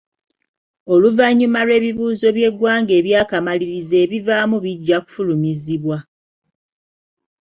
[0.93, 5.97] Oluvannyuma lw'ebibuuzo by'eggwanga eby'akamalirizo ebivaamu bijja kufulumizibwa.